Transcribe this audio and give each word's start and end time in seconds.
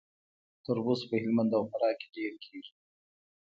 تربوز 0.65 0.99
په 1.09 1.15
هلمند 1.21 1.51
او 1.57 1.63
فراه 1.71 1.95
کې 1.99 2.07
ډیر 2.15 2.33
کیږي. 2.43 2.71